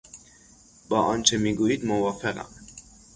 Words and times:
با 0.89 0.99
آنچه 0.99 1.37
میگویید 1.37 1.85
موافقم. 1.85 2.49